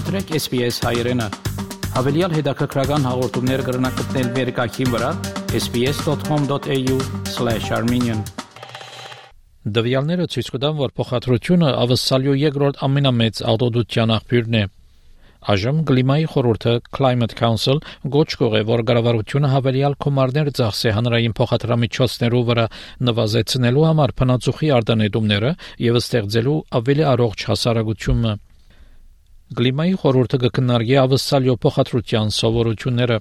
Մտրեք 0.00 0.30
SPS 0.32 0.80
հայերեն։ 0.80 1.20
Հավելյալ 1.92 2.32
հետաքրքրական 2.38 3.02
հաղորդումներ 3.04 3.60
կգրնակցնել 3.66 4.28
վերկայքին 4.38 4.88
վրա 4.94 5.10
sps.com.au/armenian 5.60 8.22
Դվյալները 9.76 10.24
ցույց 10.32 10.48
կտան, 10.56 10.74
որ 10.80 10.90
փոխադրությունը 10.96 11.68
ավսալյո 11.84 12.32
երկրորդ 12.46 12.76
ամենամեծ 12.88 13.34
արտադրության 13.52 14.08
աղբյուրն 14.16 14.54
է։ 14.62 14.64
Այժմ 15.52 15.76
Գլիմայի 15.92 16.26
խորհուրդը 16.32 16.72
Climate 16.96 17.36
Council 17.36 17.76
գոչ 18.16 18.30
կողե, 18.40 18.60
որ 18.72 18.80
կառավարությունը 18.88 19.48
հավելյալ 19.52 20.00
կոմարներ 20.00 20.48
ծախսե 20.56 20.88
հանրային 20.96 21.36
փոխադրամիջոցներով 21.36 22.42
վրա 22.48 22.64
նվազեցնելու 23.10 23.88
համար 23.90 24.10
փնացուխի 24.20 24.68
արտանետումները 24.80 25.50
եւ 25.92 25.94
ստեղծելու 26.00 26.58
ավելի 26.80 27.04
առողջ 27.16 27.38
հասարակությունը։ 27.52 28.32
Գլիմայի 29.58 29.94
խորհուրդը 30.00 30.38
կքննարկի 30.42 30.96
ավսալյո 31.00 31.54
փոխադրության 31.64 32.28
սովորությունները։ 32.36 33.16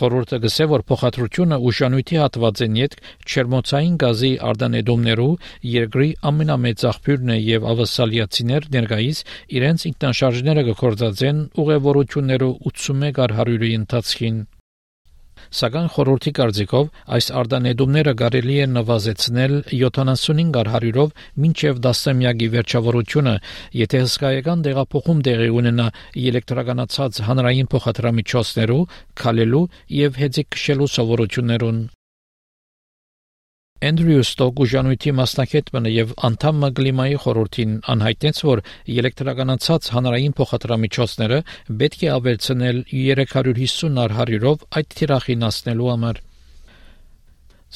Խորհուրդը 0.00 0.38
գսե 0.44 0.66
որ 0.72 0.84
փոխադրությունը 0.90 1.58
ուժանույթի 1.70 2.20
հատված 2.22 2.62
են 2.66 2.76
յետ 2.80 2.94
չերմոցային 3.26 3.96
գազի 4.04 4.30
արտանետումներու 4.50 5.32
երկրի 5.70 6.08
ամենամեծ 6.30 6.86
աղբյուրն 6.92 7.34
է 7.34 7.40
եւ 7.48 7.68
ավսալիացիներ 7.74 8.70
ներկայիս 8.78 9.24
իրենց 9.58 9.88
ինքնաշարժները 9.90 10.66
կկործածեն 10.70 11.42
ուղևորություններու 11.64 12.54
81 12.70 13.36
100-ի 13.42 13.74
ընթացքին 13.80 14.40
Սակայն 15.60 15.88
խորհրդի 15.94 16.32
կարծիքով 16.38 16.88
այս 17.16 17.28
արտանետումները 17.40 18.14
կարելի 18.22 18.56
է 18.64 18.66
նվազեցնել 18.74 19.54
75 19.82 20.52
100-ով 20.56 21.14
մինչև 21.44 21.80
10-ամյակի 21.86 22.50
վերջավորությունը, 22.56 23.36
եթե 23.82 24.02
հսկայական 24.06 24.66
տեղափոխում 24.66 25.22
տեղի 25.30 25.52
ունենա 25.60 25.86
էլեկտրականացած 26.30 27.22
հանրային 27.30 27.72
փոխադրամիջոցներու, 27.76 28.82
քալելու 29.22 29.64
եւ 30.00 30.20
հեծիկ 30.24 30.52
քշելու 30.56 30.92
սովորություններուն։ 30.98 31.80
Էնդրյու 33.80 34.22
Ստոկ 34.26 34.58
ուժանույթի 34.60 35.12
մասնակիցը 35.16 35.80
եւ 35.90 36.10
անդամը 36.28 36.68
կլիմայի 36.78 37.14
խորհրդին 37.22 37.70
անհայտեց, 37.94 38.40
որ 38.44 38.60
էլեկտրականացած 39.00 39.86
հանրային 39.94 40.34
փոխադրամիջոցները 40.40 41.38
պետք 41.80 42.02
է 42.04 42.10
ավելցնել 42.14 42.82
350 42.90 44.02
առ 44.02 44.14
100-ով 44.18 44.66
այդ 44.80 44.90
թիրախին 45.00 45.46
հասնելու 45.48 45.88
համար։ 45.92 46.20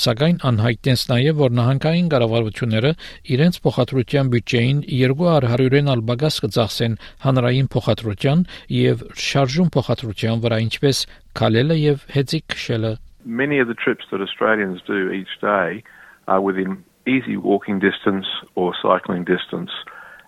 Սակայն 0.00 0.40
անհայտեց 0.46 1.04
նաև, 1.10 1.38
որ 1.42 1.54
նահանգային 1.58 2.10
կառավարությունները 2.14 2.90
իրենց 3.36 3.60
փոխադրության 3.66 4.32
բյուջեին 4.34 4.82
2 4.88 5.30
առ 5.34 5.48
100-ին 5.50 5.92
ալբագաս 5.98 6.40
կծախսեն 6.46 6.96
հանրային 7.26 7.70
փոխադրության 7.76 8.48
եւ 8.78 9.04
շարժում 9.28 9.72
փոխադրության 9.76 10.42
վրա, 10.46 10.64
ինչպես 10.70 11.04
քալելը 11.42 11.80
եւ 11.82 12.10
հեծիկ 12.16 12.50
քշելը։ 12.54 12.96
Many 13.23 13.59
of 13.59 13.67
the 13.67 13.73
trips 13.73 14.05
that 14.11 14.21
Australians 14.21 14.81
do 14.85 15.09
each 15.11 15.39
day 15.41 15.83
are 16.27 16.41
within 16.41 16.83
easy 17.07 17.37
walking 17.37 17.79
distance 17.79 18.25
or 18.55 18.73
cycling 18.81 19.23
distance, 19.23 19.71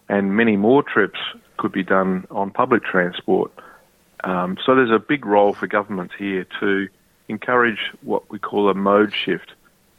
and 0.10 0.36
many 0.36 0.58
more 0.58 0.84
trips 0.84 1.20
could 1.58 1.72
be 1.72 1.84
done 1.84 2.26
on 2.32 2.52
public 2.52 2.84
transport. 2.84 3.52
Um, 4.24 4.58
so 4.64 4.76
there's 4.76 4.92
a 4.92 5.00
big 5.00 5.26
role 5.26 5.54
for 5.54 5.68
governments 5.68 6.14
here 6.18 6.46
to 6.60 6.88
encourage 7.28 7.92
what 8.02 8.30
we 8.32 8.40
call 8.40 8.70
a 8.70 8.74
mode 8.74 9.14
shift 9.14 9.54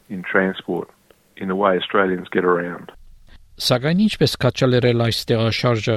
in 0.09 0.23
transport 0.23 0.89
in 1.37 1.47
the 1.47 1.55
way 1.55 1.77
Australians 1.77 2.27
get 2.29 2.45
around. 2.45 2.91
Սակայն 3.59 3.99
ինչպես 4.05 4.37
կաչալերել 4.39 5.01
այս 5.03 5.17
տեղաշարժը 5.27 5.95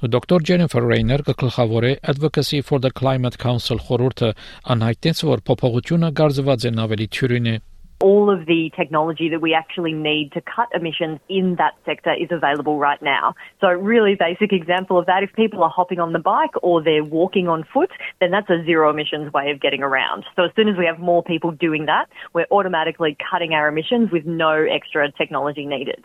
Դոկտոր 0.00 0.44
Ջենիֆեր 0.48 0.84
Ռեյներ 0.90 1.22
կգլխավորե 1.28 1.90
Advocacy 2.12 2.62
for 2.64 2.80
the 2.80 2.90
Climate 3.00 3.36
Council 3.42 3.82
խորհուրդը 3.88 4.30
անհայտեց, 4.74 5.24
որ 5.32 5.42
փոփոխությունը 5.50 6.14
գարձված 6.22 6.70
են 6.70 6.80
ավելի 6.86 7.08
թյուրին 7.16 7.50
է 7.52 7.58
all 8.00 8.30
of 8.30 8.46
the 8.46 8.70
technology 8.76 9.28
that 9.28 9.40
we 9.40 9.54
actually 9.54 9.92
need 9.92 10.32
to 10.32 10.40
cut 10.40 10.68
emissions 10.74 11.20
in 11.28 11.56
that 11.56 11.74
sector 11.84 12.12
is 12.12 12.28
available 12.30 12.78
right 12.78 13.00
now. 13.02 13.34
So 13.60 13.68
really 13.68 14.16
basic 14.18 14.52
example 14.52 14.98
of 14.98 15.06
that, 15.06 15.22
if 15.22 15.32
people 15.34 15.62
are 15.62 15.70
hopping 15.70 16.00
on 16.00 16.12
the 16.12 16.18
bike 16.18 16.54
or 16.62 16.82
they're 16.82 17.04
walking 17.04 17.48
on 17.48 17.64
foot, 17.72 17.90
then 18.20 18.30
that's 18.30 18.48
a 18.48 18.64
zero 18.64 18.90
emissions 18.90 19.32
way 19.32 19.50
of 19.50 19.60
getting 19.60 19.82
around. 19.82 20.24
So 20.34 20.44
as 20.44 20.50
soon 20.56 20.68
as 20.68 20.76
we 20.78 20.86
have 20.86 20.98
more 20.98 21.22
people 21.22 21.50
doing 21.52 21.86
that, 21.86 22.06
we're 22.32 22.46
automatically 22.50 23.16
cutting 23.30 23.52
our 23.52 23.68
emissions 23.68 24.10
with 24.10 24.24
no 24.24 24.64
extra 24.64 25.12
technology 25.12 25.66
needed. 25.66 26.04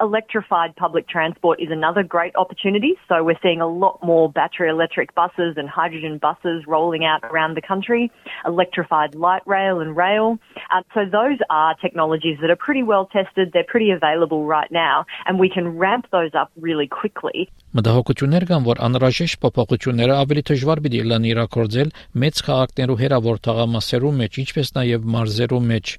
Electrified 0.00 0.76
public 0.76 1.08
transport 1.08 1.60
is 1.60 1.68
another 1.70 2.02
great 2.02 2.34
opportunity. 2.36 2.94
So 3.08 3.22
we're 3.24 3.38
seeing 3.42 3.60
a 3.60 3.68
lot 3.68 4.00
more 4.02 4.30
battery 4.30 4.68
electric 4.68 5.14
buses 5.14 5.54
and 5.56 5.68
hydrogen 5.68 6.18
buses 6.18 6.64
rolling 6.66 7.04
out 7.04 7.20
around 7.24 7.54
the 7.54 7.62
country, 7.62 8.10
electrified 8.44 9.14
light 9.14 9.42
rail 9.46 9.80
and 9.80 9.96
rail. 9.96 10.38
Uh, 10.70 10.82
so 10.94 11.00
those 11.04 11.28
those 11.28 11.46
are 11.50 11.74
technologies 11.80 12.38
that 12.40 12.50
are 12.50 12.56
pretty 12.56 12.82
well 12.82 13.06
tested, 13.06 13.50
they're 13.52 13.64
pretty 13.68 13.90
available 13.90 14.46
right 14.46 14.70
now, 14.70 15.04
and 15.26 15.38
we 15.38 15.48
can 15.48 15.76
ramp 15.76 16.06
those 16.10 16.30
up 16.34 16.50
really 16.56 16.88
quickly. 16.88 17.48
Մտահոգություններ 17.76 18.46
կան, 18.48 18.64
որ 18.64 18.78
անհրաժեշտ 18.86 19.40
փոփոխությունները 19.44 20.14
ավելի 20.22 20.42
դժվար 20.50 20.80
պիտի 20.84 21.02
լան 21.10 21.26
իրակորձել 21.32 21.90
մեծ 22.22 22.40
քաղաքներու 22.48 22.98
հերավոր 23.02 23.42
թաղամասերու 23.44 24.14
մեջ, 24.22 24.40
ինչպես 24.44 24.72
նաև 24.78 25.08
մարզերու 25.14 25.62
մեջ։ 25.68 25.94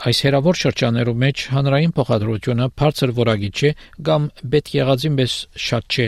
Այս 0.00 0.18
հերավոր 0.24 0.56
շրջաներու 0.56 1.12
մեջ 1.20 1.42
հանրային 1.52 1.90
փոխադրությունը 1.96 2.66
բարձր 2.80 3.10
որակի 3.18 3.50
չէ 3.60 3.70
կամ 4.08 4.28
պետք 4.54 4.70
եղածին 4.76 5.18
պես 5.18 5.34
շատ 5.64 5.96
չէ։ 5.96 6.06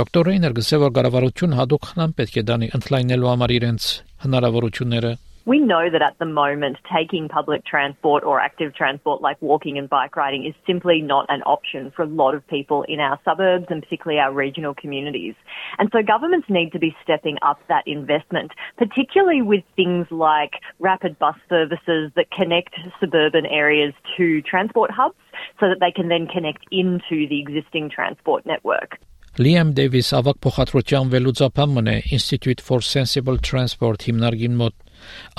Դոկտոր 0.00 0.30
Ռեյներ 0.30 0.54
գսե 0.56 0.78
որ 0.80 0.94
կառավարություն 0.96 1.56
հadoop 1.58 1.88
խնամ 1.90 2.14
պետք 2.20 2.38
է 2.40 2.44
դանի 2.50 2.70
ընդլայնելու 2.80 3.30
համար 3.30 3.54
իրենց 3.58 3.90
հնարավորությունները 4.24 5.12
We 5.45 5.59
know 5.59 5.91
that 5.91 6.01
at 6.01 6.17
the 6.17 6.25
moment, 6.25 6.77
taking 6.91 7.27
public 7.27 7.63
transport 7.65 8.23
or 8.23 8.39
active 8.39 8.73
transport 8.73 9.21
like 9.21 9.39
walking 9.43 9.77
and 9.77 9.87
bike 9.87 10.15
riding 10.15 10.43
is 10.43 10.55
simply 10.65 11.03
not 11.03 11.27
an 11.29 11.43
option 11.43 11.91
for 11.95 12.01
a 12.01 12.07
lot 12.07 12.33
of 12.33 12.47
people 12.47 12.81
in 12.89 12.99
our 12.99 13.19
suburbs 13.23 13.67
and 13.69 13.83
particularly 13.83 14.19
our 14.19 14.33
regional 14.33 14.73
communities. 14.73 15.35
And 15.77 15.89
so 15.91 16.01
governments 16.01 16.47
need 16.49 16.71
to 16.71 16.79
be 16.79 16.95
stepping 17.03 17.37
up 17.43 17.59
that 17.67 17.83
investment, 17.85 18.53
particularly 18.79 19.43
with 19.43 19.63
things 19.75 20.07
like 20.09 20.53
rapid 20.79 21.19
bus 21.19 21.35
services 21.47 22.11
that 22.15 22.31
connect 22.31 22.73
suburban 22.99 23.45
areas 23.45 23.93
to 24.17 24.41
transport 24.41 24.89
hubs 24.89 25.13
so 25.59 25.69
that 25.69 25.77
they 25.79 25.91
can 25.91 26.07
then 26.09 26.25
connect 26.25 26.65
into 26.71 27.29
the 27.29 27.39
existing 27.39 27.91
transport 27.91 28.47
network. 28.47 28.97
Liam 29.35 29.73
Davis 29.75 30.13
ավակ 30.15 30.37
փոխադրության 30.45 31.09
վերլուծապանն 31.11 31.89
է 31.91 31.95
Institute 32.15 32.61
for 32.63 32.79
Sensible 32.89 33.35
Transport 33.47 34.05
հիմնարկին 34.07 34.53
մոտ 34.61 34.75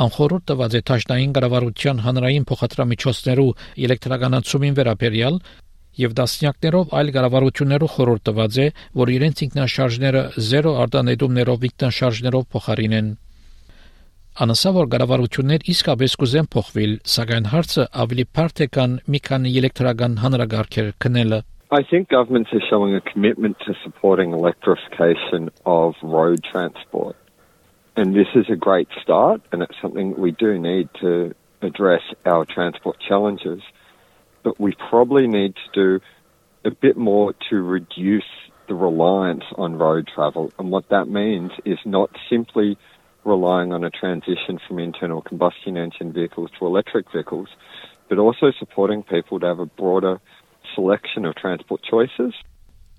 Անխորհուրդ 0.05 0.45
տված 0.51 0.77
է 0.77 0.81
Թաշնային 0.91 1.33
կառավարության 1.37 2.03
հանրային 2.05 2.47
փոխադրամիջոցներու 2.51 3.49
էլեկտրականացումին 3.87 4.77
վերաբերյալ 4.81 5.41
եւ 6.01 6.13
դասնյակներով 6.21 6.93
այլ 7.01 7.11
կառավարություններու 7.15 7.91
խորհուրդ 7.95 8.23
տված 8.29 8.59
է, 8.63 8.67
որ 9.01 9.11
իրենց 9.17 9.43
ինքնաշարժները 9.45 10.21
0 10.51 10.77
արտանետումներով 10.85 11.67
ինքնաշարժներով 11.71 12.47
փոխարինեն։ 12.55 13.11
Անասա 14.41 14.71
որ 14.77 14.85
կառավարություններ 14.93 15.65
իսկապես 15.73 16.13
կուզեն 16.21 16.45
փոխվել, 16.55 16.93
սակայն 17.13 17.47
հարցը 17.51 17.83
ավելի 18.03 18.25
բարդ 18.37 18.61
է 18.63 18.67
կան 18.77 18.93
մի 19.11 19.19
քանի 19.27 19.51
էլեկտրական 19.61 20.13
հանրագարքեր 20.23 20.93
քնելը։ 21.03 21.39
I 21.71 21.83
think 21.89 22.09
governments 22.09 22.51
are 22.51 22.63
showing 22.69 22.95
a 22.95 23.01
commitment 23.01 23.55
to 23.65 23.73
supporting 23.83 24.33
electrification 24.33 25.51
of 25.65 25.95
road 26.03 26.43
transport. 26.43 27.15
And 27.95 28.15
this 28.15 28.27
is 28.35 28.45
a 28.49 28.55
great 28.55 28.87
start, 29.01 29.41
and 29.51 29.61
it's 29.61 29.75
something 29.81 30.17
we 30.17 30.31
do 30.31 30.57
need 30.57 30.89
to 31.01 31.35
address 31.61 32.01
our 32.25 32.45
transport 32.45 32.97
challenges. 33.05 33.61
But 34.43 34.59
we 34.59 34.73
probably 34.89 35.27
need 35.27 35.55
to 35.55 35.99
do 35.99 36.05
a 36.63 36.71
bit 36.71 36.95
more 36.95 37.33
to 37.49 37.61
reduce 37.61 38.23
the 38.67 38.75
reliance 38.75 39.43
on 39.57 39.75
road 39.75 40.07
travel. 40.13 40.53
And 40.57 40.71
what 40.71 40.87
that 40.89 41.09
means 41.09 41.51
is 41.65 41.79
not 41.85 42.09
simply 42.29 42.77
relying 43.25 43.73
on 43.73 43.83
a 43.83 43.89
transition 43.89 44.59
from 44.67 44.79
internal 44.79 45.21
combustion 45.21 45.77
engine 45.77 46.13
vehicles 46.13 46.49
to 46.57 46.65
electric 46.65 47.11
vehicles, 47.11 47.49
but 48.07 48.17
also 48.17 48.51
supporting 48.57 49.03
people 49.03 49.39
to 49.39 49.45
have 49.45 49.59
a 49.59 49.65
broader 49.65 50.19
selection 50.73 51.25
of 51.25 51.35
transport 51.35 51.81
choices. 51.83 52.33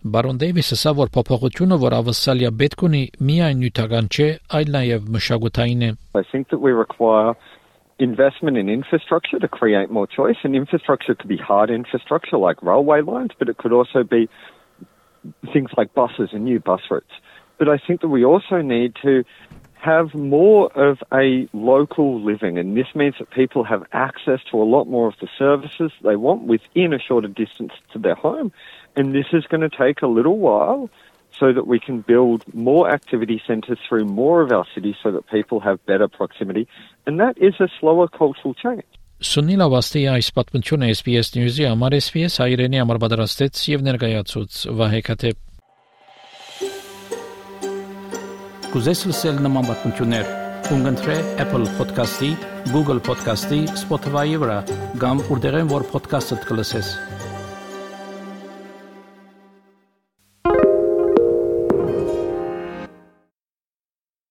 Բարոն 0.07 0.37
Դեյվիսը 0.39 0.75
ասա, 0.77 0.91
որ 0.97 1.09
փոփոխությունը, 1.15 1.77
որ 1.81 1.95
ավսալիա 1.97 2.51
պետք 2.61 2.83
ունի, 2.87 3.03
միայն 3.27 3.61
նյութական 3.63 4.09
չէ, 4.13 4.27
այլ 4.59 4.69
նաև 4.75 5.07
մշակութային 5.15 5.81
է։ 5.87 5.89
I 6.15 6.23
think 6.31 6.49
that 6.53 6.61
we 6.61 6.71
require 6.71 7.33
investment 7.99 8.57
in 8.57 8.69
infrastructure 8.69 9.39
to 9.39 9.47
create 9.47 9.89
more 9.89 10.07
choice 10.07 10.37
and 10.43 10.55
infrastructure 10.55 11.15
could 11.15 11.27
be 11.27 11.37
hard 11.37 11.69
infrastructure 11.69 12.37
like 12.37 12.61
railway 12.61 13.01
lines, 13.01 13.31
but 13.39 13.49
it 13.49 13.57
could 13.57 13.73
also 13.73 14.03
be 14.03 14.29
things 15.51 15.71
like 15.75 15.93
buses 15.93 16.29
and 16.31 16.45
new 16.45 16.59
bus 16.59 16.81
routes. 16.91 17.15
But 17.57 17.67
I 17.67 17.77
think 17.77 18.01
that 18.01 18.09
we 18.09 18.23
also 18.23 18.61
need 18.61 18.93
to 19.01 19.23
have 19.79 20.13
more 20.13 20.71
of 20.73 20.97
a 21.13 21.47
local 21.53 22.21
living, 22.23 22.57
and 22.57 22.75
this 22.75 22.87
means 22.95 23.15
that 23.19 23.29
people 23.31 23.63
have 23.63 23.83
access 23.93 24.39
to 24.51 24.57
a 24.57 24.65
lot 24.65 24.85
more 24.85 25.07
of 25.07 25.15
the 25.21 25.27
services 25.37 25.91
they 26.03 26.15
want 26.15 26.43
within 26.43 26.93
a 26.93 26.99
shorter 26.99 27.27
distance 27.27 27.71
to 27.93 27.99
their 27.99 28.15
home. 28.15 28.51
And 28.96 29.14
this 29.14 29.26
is 29.32 29.44
going 29.46 29.62
to 29.68 29.70
take 29.70 30.02
a 30.02 30.06
little 30.06 30.38
while, 30.38 30.90
so 31.38 31.52
that 31.52 31.66
we 31.66 31.78
can 31.80 32.00
build 32.00 32.44
more 32.54 32.90
activity 32.90 33.42
centres 33.46 33.78
through 33.88 34.04
more 34.04 34.42
of 34.42 34.52
our 34.52 34.66
cities 34.74 34.96
so 35.02 35.10
that 35.10 35.26
people 35.28 35.60
have 35.60 35.84
better 35.86 36.08
proximity. 36.08 36.68
And 37.06 37.18
that 37.20 37.38
is 37.38 37.54
a 37.60 37.68
slower 37.80 38.08
cultural 38.08 38.54
change. 38.54 38.84
Սունիլ 39.22 39.60
Ավաստի 39.62 40.00
այս 40.10 40.28
պատմությունը 40.34 40.86
SPS 40.96 41.28
News-ի 41.36 41.66
համար 41.68 41.94
SPS 42.00 42.40
հայրենի 42.42 42.80
համար 42.82 42.98
պատրաստեց 43.04 43.60
եւ 43.70 43.84
ներկայացուց 43.86 44.58
Վահե 44.80 45.00
Քաթեփ 45.08 45.38
Կուզես 48.72 49.04
լսել 49.12 49.40
նման 49.46 49.70
պատմություններ 49.70 50.34
կընտրե 50.66 51.16
Apple 51.44 51.70
Podcast-ի, 51.78 52.34
Google 52.74 52.98
Podcast-ի, 53.04 53.62
Spotify-ի 53.84 54.42
վրա, 54.42 54.60
կամ 55.02 55.26
որտեղեն 55.30 55.70
որ 55.70 55.90
podcast-ը 55.94 56.42
դուք 56.42 56.54
լսես 56.58 56.94